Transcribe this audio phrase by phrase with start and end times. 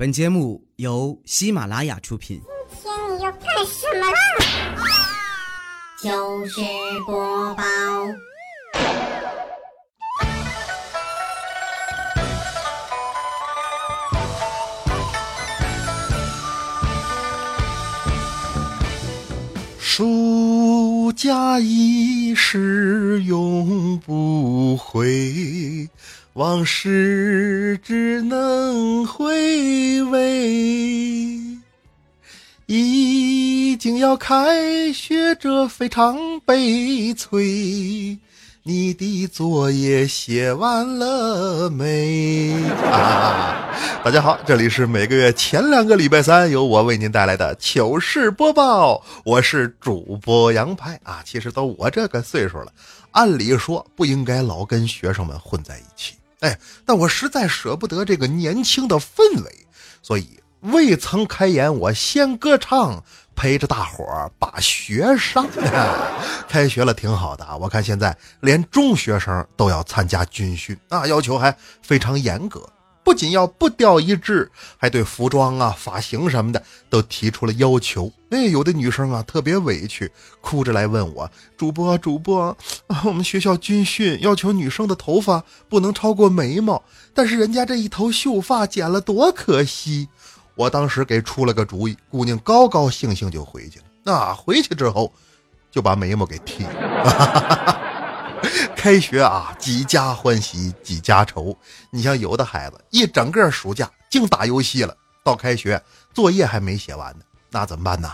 [0.00, 2.40] 本节目由喜马拉雅出品。
[2.80, 4.16] 今天你要干什么啦？
[6.00, 6.60] 糗事
[7.04, 7.64] 播报。
[19.80, 25.88] 暑假已逝永不回，
[26.38, 31.40] 往事只能回味。
[32.66, 38.16] 已经要开学，这非常悲催。
[38.62, 42.54] 你的作业写完了没？
[42.84, 43.74] 啊！
[44.04, 51.20] 大家好，这里是每个月前两个礼拜三由我为您带来的糗事播报，我是主播杨派啊。
[51.24, 52.72] 其实都我这个岁数了，
[53.10, 59.66] 按理说不应该老跟学生们混在一起，哎，但我实在舍不得这个年轻的氛围，
[60.02, 63.02] 所以未曾开言，我先歌唱。
[63.40, 65.48] 陪着大伙儿把学上，
[66.50, 67.56] 开学了挺好的啊！
[67.56, 72.68] 我看现在连中学生都要参加军训啊，要求还非常严格，
[73.08, 78.12] 不仅要步调一致，还对服装啊、发型什么的都提出了要求。
[78.28, 82.54] 哎，有的女生啊特别委屈，哭着来问我：“主播，主播，
[83.06, 86.82] 我们学校军训要求女生的头发不能超过眉毛，
[87.14, 90.06] 但是人家这一头秀发剪了多可惜。”
[90.54, 93.86] 我当时给出了个主意，姑娘高高兴兴就回去了。
[94.04, 95.10] 那回去之后，
[95.70, 97.87] 就把眉毛给剃了。
[98.76, 101.56] 开学啊，几家欢喜几家愁。
[101.90, 105.80] 你像有的孩子一整个暑假净打游戏了，到开学
[106.14, 108.10] 作业还没写完呢，那怎么办呢？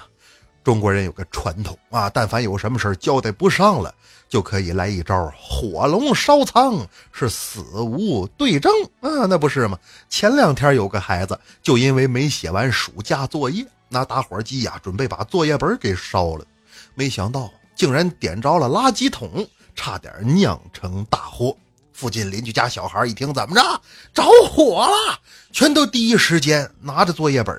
[0.62, 3.94] 中国人有个传统啊，但凡有什么事交代不上了，
[4.30, 9.78] 就可以来一招火龙烧仓，是死无对证啊，那不是吗？
[10.08, 16.46] 前两天有个孩子就因为没写完暑假作业，拿打火机呀准备把作业本给烧了，
[16.94, 21.56] 没想到竟然点着了垃圾桶，差点酿成大祸。
[21.92, 25.18] 附近邻居家小孩一听怎么着着火了，
[25.52, 27.56] 全都第一时间拿着作业本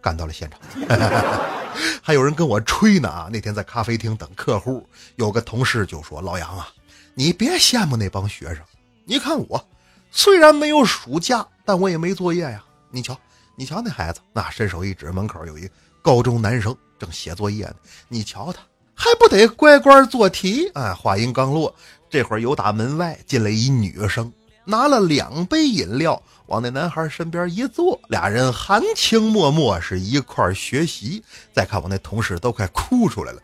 [0.00, 0.60] 赶到了现场。
[2.02, 3.28] 还有人跟我吹呢啊！
[3.30, 6.68] 那天在咖啡厅等客户，有个同事就说：“老杨啊，
[7.14, 8.58] 你别羡慕那帮学生，
[9.04, 9.68] 你看我，
[10.10, 12.64] 虽然没有暑假，但我也没作业呀。
[12.90, 13.18] 你瞧，
[13.56, 15.68] 你瞧那孩子，那伸手一指，门口有一
[16.02, 17.74] 高中男生正写作业呢。
[18.08, 18.62] 你瞧他，
[18.96, 20.68] 还不得乖乖做题？
[20.74, 21.72] 哎，话音刚落，
[22.10, 24.32] 这会儿由打门外进来一女生。”
[24.68, 31.22] 拿了两杯饮料，往那男孩身边一坐，俩人含情脉脉，是一块学习。
[31.52, 33.40] 再看我那同事都快哭出来了，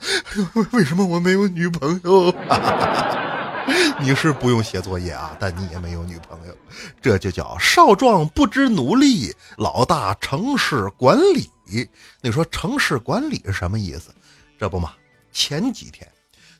[0.73, 2.35] 为什么我没有女朋友？
[4.03, 6.57] 你是不用写作业啊，但你也没有女朋友，
[7.01, 11.49] 这就叫少壮不知努力，老大城市管理。
[12.21, 14.11] 你说城市管理是什么意思？
[14.59, 14.91] 这不嘛，
[15.33, 16.07] 前几天，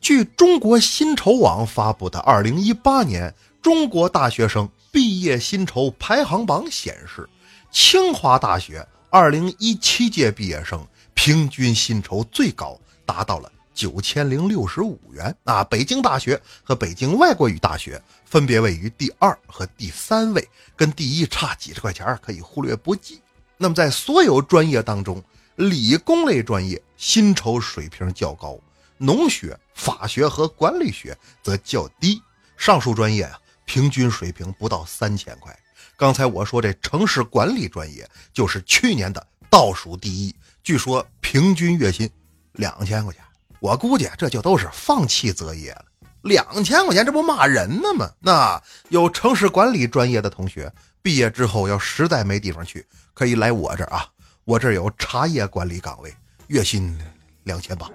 [0.01, 3.33] 据中国薪酬网发布的二零一八年。
[3.61, 7.29] 中国大学生毕业薪酬排行榜显示，
[7.71, 15.63] 清华大学2017届毕业生平均薪酬最高达到了九千零六十五元啊！
[15.63, 20.45] 北京大学和北京外国语大学分别位于第二和第三位，
[20.75, 23.21] 跟第一差几十块钱可以忽略不计。
[23.57, 25.23] 那么在所有专业当中，
[25.55, 28.59] 理工类专业薪酬水平较高，
[28.97, 32.21] 农学、法学和管理学则较低。
[32.57, 33.39] 上述专业啊。
[33.65, 35.57] 平均水平不到三千块。
[35.95, 42.07] 刚才我说这城市管理专业就是去年的倒数第一，据说平均月薪
[42.51, 43.23] 两千块钱。
[43.61, 45.85] 我估计这就都是放弃择业了。
[46.23, 48.11] 两千块钱，这不骂人呢吗？
[48.19, 50.69] 那有城市管理专业的同学
[51.01, 54.05] 毕业之后要实在没地方去，可以来我这儿啊，
[54.45, 56.13] 我这有茶叶管理岗位，
[56.47, 56.97] 月薪
[57.43, 57.89] 两千八。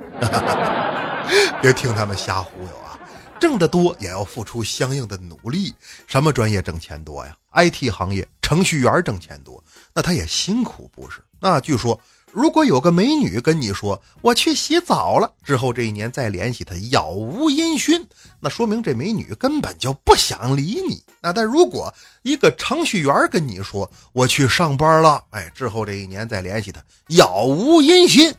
[1.60, 2.98] 别听他们瞎忽悠啊！
[3.38, 5.74] 挣得多也要付出相应的努力。
[6.06, 11.20] 什么专业挣钱多呀？IT 行业程序员挣钱多，那他也辛苦不是？
[11.38, 12.00] 那据说，
[12.32, 18.06] 如果有个美女跟你说我去洗澡了，之后这一年再联系她杳无音讯，
[18.40, 21.02] 那说明这美女根本就不想理你。
[21.20, 21.92] 那但如果
[22.22, 28.32] 一个程序员跟你说我去上班了，哎，之后这一年再联系她杳无音讯，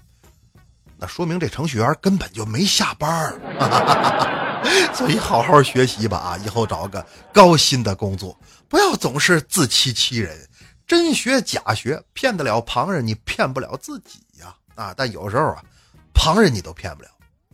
[0.98, 3.10] 那说明这程序员根本就没下班
[3.60, 6.38] 哈哈哈哈所以好好学习吧啊！
[6.46, 8.38] 以后找个高薪的工作，
[8.68, 10.38] 不要总是自欺欺人，
[10.90, 14.92] 真学假学，骗得了旁人，你骗不了自己呀啊！
[14.98, 15.64] 但有时候啊，
[16.16, 17.10] 旁人你都骗不了，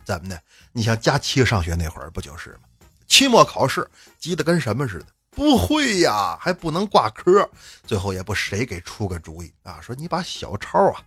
[0.06, 0.42] 怎么的？
[0.72, 2.60] 你像佳琪上学那会儿不就是吗？
[3.06, 3.86] 期末考试
[4.18, 7.46] 急得跟什么似的，不会呀，还不能挂科。
[7.86, 11.02] 最后也不谁给出个主意啊，说你把小抄啊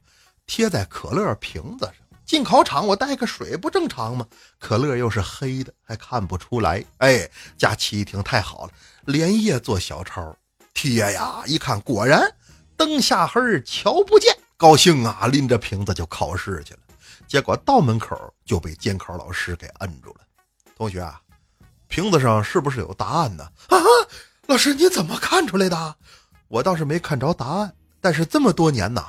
[0.45, 1.95] 贴在可乐瓶子上，
[2.27, 4.23] 进考场我带个水不正常吗？
[4.59, 6.85] 可乐又是黑的，还看不出来。
[6.99, 7.27] 哎，
[7.57, 8.73] 佳琪一听太好了，
[9.05, 10.37] 连夜做小抄
[10.81, 12.21] 贴呀，一看果然
[12.77, 16.79] 灯下黑瞧不见，高兴啊，拎着瓶子就考试去了。
[17.27, 20.21] 结果到门口就被监考老师给摁住了。
[20.77, 21.19] 同学啊，
[21.89, 23.43] 瓶子上是不是有答案呢？
[23.67, 23.75] 啊，
[24.47, 25.95] 老师你怎么看出来的？
[26.47, 29.07] 我倒是没看着答案，但是这么多年呐，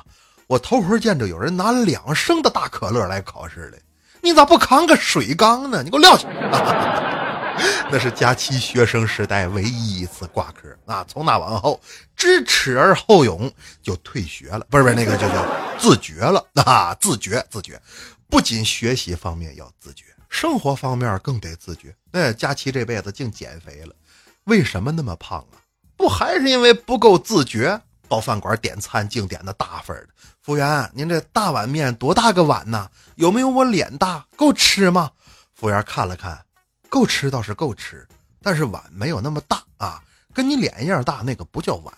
[0.48, 3.80] 我头回见着有人拿两升的大可乐来考试嘞。
[4.20, 5.84] 你咋不扛个水缸呢？
[5.84, 6.26] 你给我撂下！
[7.90, 11.04] 那是佳期学生时代唯一一次挂科啊！
[11.08, 11.80] 从那往后，
[12.16, 13.50] 知耻而后勇，
[13.82, 14.66] 就退学了。
[14.70, 15.46] 不是不是，那个就叫
[15.78, 16.94] 自觉了 啊！
[17.00, 17.80] 自觉自觉，
[18.28, 21.94] 不仅学习方面要自觉，生活方面更得自觉。
[22.12, 23.94] 那佳期这辈子净减肥了，
[24.44, 25.58] 为什么那么胖啊？
[25.96, 27.80] 不还是因为不够自觉？
[28.08, 30.08] 到饭馆点餐净点那大份的，
[30.42, 32.88] 服务员，您这大碗面多大个碗呢？
[33.16, 34.26] 有没有我脸大？
[34.36, 35.10] 够吃吗？
[35.54, 36.44] 服务员看了看。
[36.90, 38.06] 够吃倒是够吃，
[38.42, 40.02] 但是碗没有那么大啊，
[40.34, 41.94] 跟你脸一样大，那个不叫碗，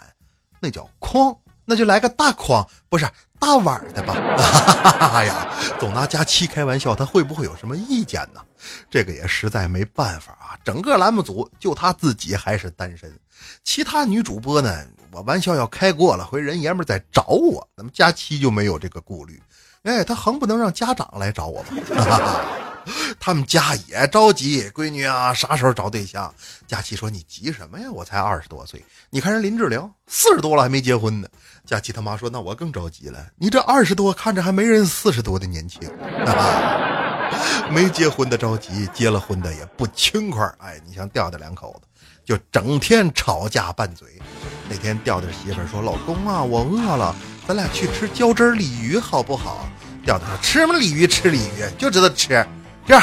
[0.61, 3.09] 那叫筐，那就来个大筐，不是
[3.41, 4.15] 大碗的吧？
[5.15, 5.49] 哎呀，
[5.81, 8.41] 总拿佳期开玩笑，他会不会有什么意见呢？
[8.91, 13.13] 这个也实在没办法啊，整个栏目组就他自己还是单身，
[13.65, 19.43] 其他女主播呢，我玩笑要开过了，回人爷们在找我，那么佳期就没有这个顾虑，
[19.85, 22.41] 哎，他横不能让家长来找我吧？
[23.21, 26.33] 他们家也着急，闺女啊，啥时候找对象？
[26.67, 27.91] 佳琪说：“你急什么呀？
[27.91, 31.29] 我才二十多岁，你看人林志玲四十多了还没结婚呢。”
[31.65, 35.81] 佳琪他妈说：“那我更着急了，你这二十多看着还没人四十多的年轻，
[37.71, 40.45] 没结婚的着急，结了婚的也不轻快。
[40.59, 41.87] 哎，你像调调两口子，
[42.25, 44.09] 就整天吵架拌嘴。
[44.69, 47.15] 那天调调媳妇说：‘老公啊，我饿了，
[47.47, 49.69] 咱俩去吃浇汁鲤鱼好不好？’
[50.05, 51.07] 调调说：‘吃什么鲤鱼？
[51.07, 52.45] 吃鲤鱼就知道吃。’
[52.87, 53.03] 这样，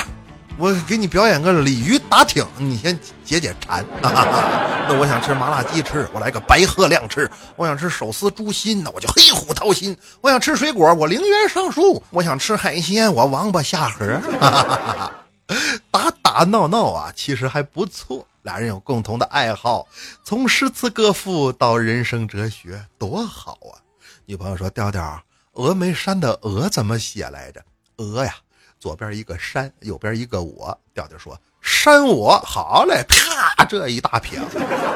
[0.58, 3.86] 我给你表演个鲤鱼打挺，你先解解馋。
[4.02, 14.20] 那我想吃麻辣鸡翅，我来个白鹤亮翅；我想吃手撕猪心，那我就黑虎掏心；我想吃水果，我陵园上树；我想吃海鲜，我王八下河。
[15.92, 18.26] 打打闹闹啊，其实还不错。
[18.42, 19.88] 俩人有共同的爱好，
[20.24, 23.78] 从诗词歌赋到人生哲学，多好啊！
[24.26, 25.22] 女朋友说：“调调，
[25.54, 27.62] 峨眉山的峨怎么写来着？
[27.98, 28.36] 峨呀。”
[28.80, 30.78] 左边一个山，右边一个我。
[30.94, 34.40] 调调说：“山我好嘞！”啪，这一大撇，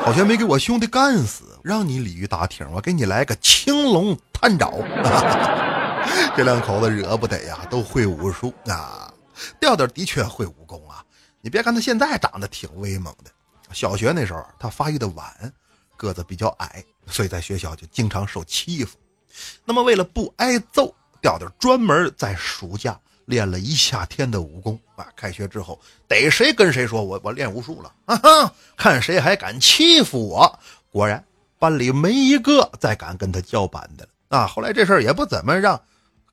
[0.03, 1.59] 好像没给我兄弟干死。
[1.63, 4.71] 让你鲤鱼打挺，我给你来个青龙探爪。
[6.35, 9.13] 这两口子惹不得呀，都会武术啊。
[9.59, 11.03] 调调的确会武功啊。
[11.41, 13.31] 你别看他现在长得挺威猛的，
[13.74, 15.53] 小学那时候他发育的晚，
[15.97, 18.97] 个子比较矮，所以在学校就经常受欺负。
[19.65, 22.97] 那么为了不挨揍，调调专门在暑假。
[23.25, 25.08] 练了一夏天的武功啊！
[25.16, 30.60] 开学之后，逮谁跟谁说：“我我练武术了啊！”哈，看谁还敢欺负我！
[30.92, 31.24] 果然，
[31.58, 34.48] 班里没一个再敢跟他叫板的了啊！
[34.48, 35.80] 后来这事儿也不怎么让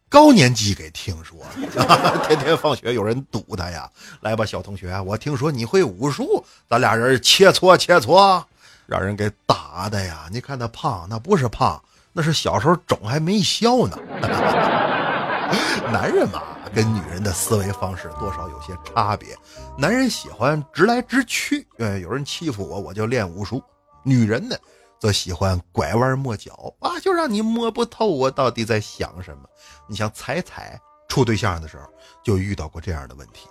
[0.09, 3.89] 高年级给听说了，天天放学有人堵他呀！
[4.21, 8.43] 来吧，小同学，我听说你会武术，咱俩人切磋切磋，
[8.87, 10.29] 让人给打的呀！
[10.33, 11.81] 你看他胖，那不是胖，
[12.13, 13.97] 那是小时候肿还没消呢。
[15.93, 16.43] 男人嘛。
[16.73, 19.37] 跟女人的思维方式多少有些差别，
[19.77, 23.59] 男人喜欢直来直去，呃，有人欺负我我就练武术；
[24.05, 24.57] 女人呢，
[25.01, 29.49] 则喜欢拐弯抹角啊，就让你摸不透我到底在想什么。
[29.89, 31.85] 你像彩彩处对象的时候
[32.23, 33.49] 就遇到过这样的问题，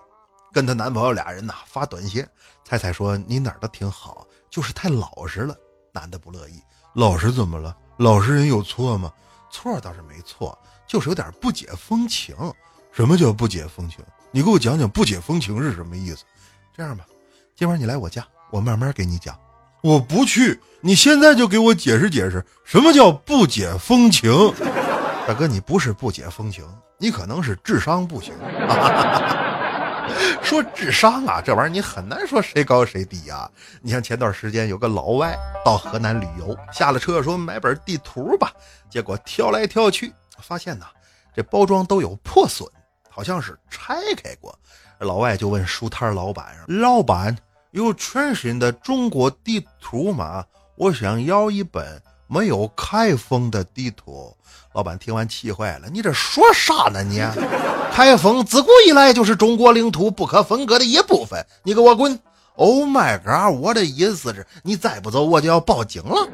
[0.53, 2.25] 跟她男朋友俩人呐发短信，
[2.63, 5.55] 彩彩说你哪儿都挺好，就是太老实了。
[5.91, 6.61] 男的不乐意，
[6.93, 7.75] 老实怎么了？
[7.97, 9.11] 老实人有错吗？
[9.51, 10.57] 错倒是没错，
[10.87, 12.35] 就是有点不解风情。
[12.91, 13.99] 什么叫不解风情？
[14.31, 16.23] 你给我讲讲不解风情是什么意思？
[16.75, 17.05] 这样吧，
[17.55, 19.37] 今晚你来我家，我慢慢给你讲。
[19.81, 24.31] 我不去，你现在就给我解释解释，什么叫不解风情？
[25.25, 26.65] 大哥，你不是不解风情，
[26.97, 28.33] 你可能是智商不行。
[30.41, 33.49] 说智商啊，这玩意儿你很难说谁高谁低呀。
[33.81, 38.51] 你像前段时间有个老外到河南旅游，下了车说买本地图吧，
[38.89, 40.87] 结果挑来挑去，发现呐，
[41.35, 42.67] 这包装都有破损。
[43.09, 44.57] 好像是拆开过，
[44.99, 47.35] 老外就问书摊老板：“老板
[47.71, 50.45] 有全新的中国地图吗？
[50.75, 54.35] 我想要一本没有开封的地图。”
[54.73, 57.03] 老板听完气坏了：“你这说啥呢？
[57.03, 57.19] 你
[57.91, 62.17] 开封自古以来就是中国领土不可分割的一部分，你给我滚
[62.55, 63.59] ！Oh my god！
[63.59, 66.29] 我的意思是，你再不走，我就要报警了。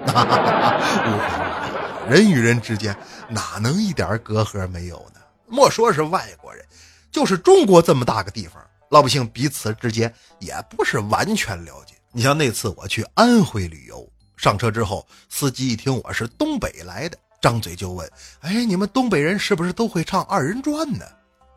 [2.10, 2.96] 人与人之间
[3.30, 5.22] 哪能一点隔阂没有呢？
[5.48, 6.66] 莫说是外国人，
[7.12, 11.94] 就是中国这么大个地方，老百姓彼此之间也不是完全了解。
[12.12, 18.10] 你像那次我去安徽旅游，上车之后，司机一听我是东北来的，张嘴就问
[18.42, 21.06] ：“哎，你们东北人是不是都会唱二人转呢？”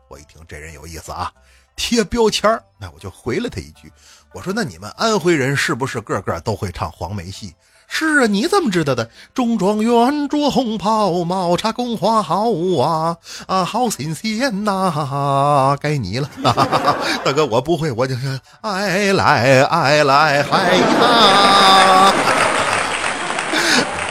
[0.09, 1.31] 我一听这人有意思啊。
[1.75, 3.89] 贴标签那我就回了他一句，
[4.33, 7.55] 我说：“那你们安徽人是不是个个都会唱黄梅戏？”
[7.91, 9.09] 是啊，你怎么知道的？
[9.33, 12.45] 中状元着红袍，毛插宫花好
[12.79, 13.17] 啊
[13.47, 15.75] 啊，好新鲜呐！
[15.81, 16.29] 该你了，
[17.25, 22.13] 大哥，我不会，我就是爱来爱来嗨呀。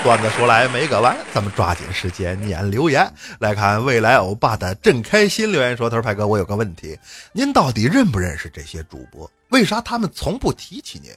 [0.02, 3.10] 段子说来没个完，咱们抓紧时间念留言。
[3.38, 6.98] 来看未来欧巴的正开心留言说：“他说派哥，我有个问题，
[7.32, 9.30] 您到底认不认识这些主播？
[9.50, 11.12] 为啥他们从不提起您？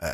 [0.00, 0.10] 呃，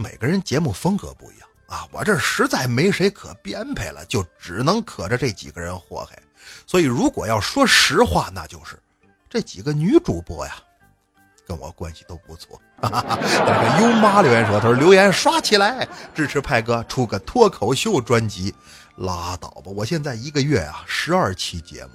[0.00, 6.16] 每个人节目风格不一样啊，我这实在没谁可编排了，就只能可着这几个人祸害。
[6.68, 8.78] 所以如果要说实话，那就是
[9.28, 10.54] 这几个女主播呀。”
[11.48, 18.54] 跟我关系都不错， 但是优妈留言说：“他说留言刷起来，支持派哥出个脱口秀专辑。”
[18.96, 21.90] 拉倒吧，我现在一个月啊十二期节目，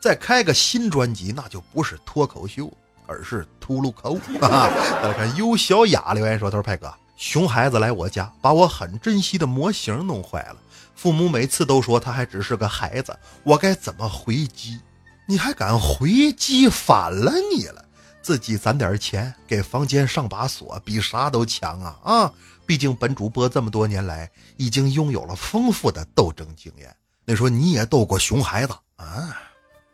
[0.00, 2.72] 再开个新专辑，那就不是脱口秀，
[3.06, 4.14] 而是秃噜口。
[4.40, 4.70] 哈哈
[5.02, 10.56] 再看优小雅留言说：“他说派哥，熊孩子来我家，把我很珍惜的模型弄坏了，
[10.94, 14.80] 父母每次都说他还只是个孩子，我该怎么回击？
[15.26, 16.68] 你还敢回击？
[16.68, 17.84] 反了你了！”
[18.22, 22.32] 自己攒点钱给房间上把锁，比啥都强啊啊！
[22.64, 26.94] 毕竟本主播这么多年来已经拥有了丰富的斗争经验。
[27.24, 29.36] 那说你也斗过熊孩子啊？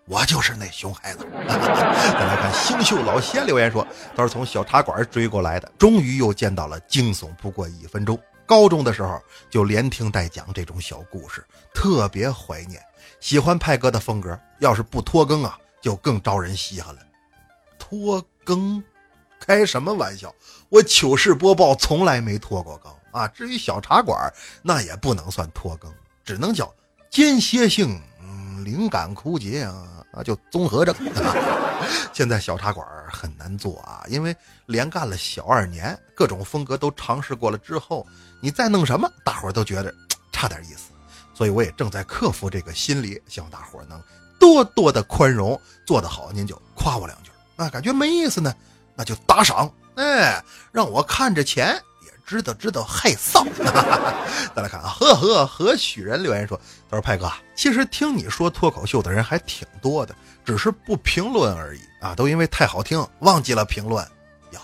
[0.09, 1.27] 我就是那熊孩子。
[1.37, 3.87] 再来看星宿老仙留言说，
[4.17, 8.19] 他是从小茶馆追过来的，终于又见到了惊悚不过一分钟。
[8.47, 12.83] 高中的时候就连听带讲这种小故事，特别怀念。
[13.21, 17.00] 喜欢派哥的风格，要是不拖更啊，就更招人稀罕了。
[17.79, 18.83] 拖更，
[19.38, 20.35] 开什么玩笑？
[20.71, 23.29] 我糗事播报从来没拖过更啊！
[23.29, 25.93] 至于小茶馆，那也不能算拖更，
[26.25, 26.75] 只能叫
[27.11, 28.00] 间歇性
[28.65, 29.98] 灵感枯竭啊！
[30.12, 30.95] 啊，就综合症。
[32.12, 34.37] 现在小茶馆很难做啊，因为
[34.67, 38.07] 连干了小二年，各种风格都尝试过了之后，
[38.41, 39.95] 你再弄什么，大伙都觉得
[40.33, 40.91] 差点意思。
[41.35, 44.03] 所以我也正在克服这个心理，希望大伙能
[44.41, 47.31] 多多的宽容，做得好您就夸我两句。
[47.57, 48.53] 啊，感觉没意思呢，
[48.97, 51.81] 那就打赏，哎，让我看着钱
[52.28, 53.42] 知道知道害臊。
[54.54, 64.04] 再来看啊，呵呵，何许人留言说，他说派哥，其实听你说脱口秀的人还挺多的，只是不评论而已啊，都因为太好听忘记了评论。
[64.52, 64.61] 呀，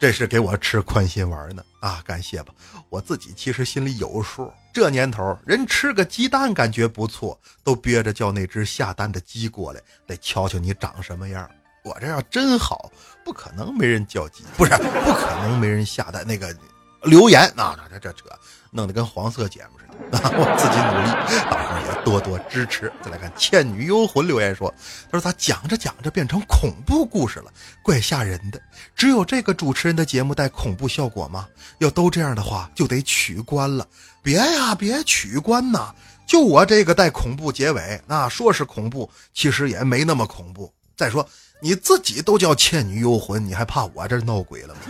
[0.00, 2.54] 这是给我吃宽心丸呢啊，感谢吧，
[2.88, 4.50] 我自己其实心里有数。
[4.72, 11.46] 这年头，人吃个鸡蛋感觉不错，都憋着叫那只下蛋的鸡过来，得瞧瞧你长什么样。
[11.84, 12.90] 我这要真好，
[13.24, 16.54] 不可能没人叫鸡，不是不可能没人下蛋那个
[17.02, 17.76] 留言啊！
[17.90, 18.24] 这这这，
[18.70, 19.94] 弄得跟黄色节目似的。
[20.38, 22.92] 我自己努力，大伙也多多支持。
[23.02, 24.72] 再来看《倩女幽魂》留言说
[25.10, 27.52] ：“他说咋讲着讲着变成恐怖故事了，
[27.82, 28.60] 怪吓人的。
[28.94, 31.48] 只有这个主持人的节目带恐怖效果吗？
[31.78, 33.86] 要都这样的话，就得取关了。
[34.22, 35.92] 别呀，别取关呐！
[36.26, 40.72] 就我这个带恐怖结尾，那说是恐怖，其实也没那么恐怖。
[40.96, 41.28] 再说。”
[41.60, 44.80] 你自己都叫倩女幽魂，你还怕我这闹鬼了吗？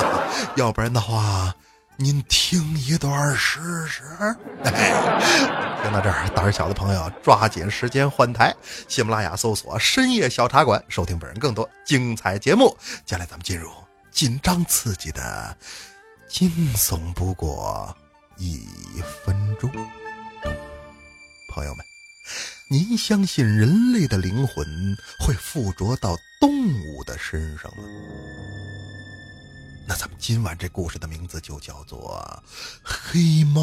[0.56, 1.54] 要不然的话，
[1.96, 4.02] 您听一段试试。
[5.82, 8.54] 听到这儿，胆小的朋友抓紧时间换台，
[8.88, 12.74] 喜马拉雅搜索“深夜小茶馆”，收听本人更多精彩节目。
[13.04, 13.70] 接下来咱们进入
[14.10, 15.54] 紧张刺激的
[16.26, 17.94] 惊悚不过
[18.38, 18.66] 一
[19.24, 19.70] 分钟，
[21.50, 21.93] 朋友们。
[22.68, 26.50] 您相信人类的灵魂会附着到动
[26.84, 27.82] 物的身上吗？
[29.86, 32.42] 那咱们今晚这故事的名字就叫做
[33.12, 33.62] 《黑猫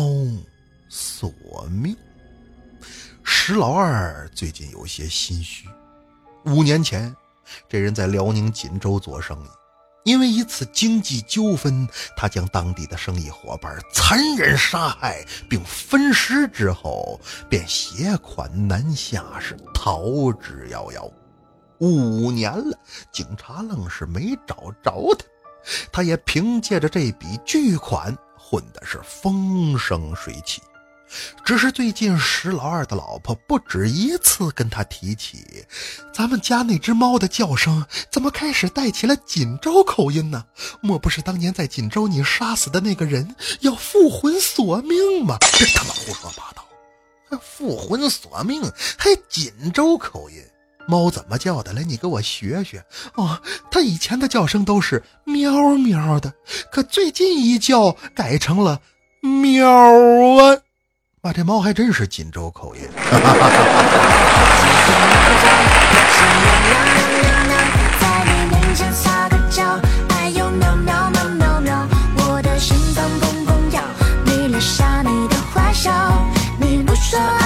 [0.88, 1.32] 索
[1.72, 1.96] 命》。
[3.24, 5.68] 石老二最近有些心虚。
[6.46, 7.16] 五年前，
[7.68, 9.48] 这人在辽宁锦州做生意。
[10.04, 21.12] 因为一次经济纠纷，他将当地的生意伙伴残忍杀害并分尸之后，便携款南下，是逃之夭夭。
[21.80, 22.78] 五年了，
[23.12, 25.26] 警察愣是没找着他，
[25.92, 30.62] 他也凭借着这笔巨款混的是风生水起。
[31.44, 35.66] 只是最近石老二的老婆不止一次跟他提起，
[36.14, 40.44] 咱们家那只猫的叫声怎么开始带起了锦州口音呢？
[40.82, 45.38] 莫不是当年在锦州你杀死的那个人要复魂索命吗？
[45.58, 46.66] 真他妈胡说八道！
[47.42, 48.62] 复魂索命，
[48.98, 50.36] 还锦州口音，
[50.88, 51.72] 猫怎么叫的？
[51.72, 52.84] 来，你给我学学。
[53.16, 53.42] 哦，
[53.72, 56.34] 它以前的叫声都是喵喵的，
[56.72, 58.82] 可最近一叫改成了
[59.22, 60.62] 喵啊。
[61.22, 62.82] 哇这猫还真是锦州口音。
[77.12, 77.41] 说。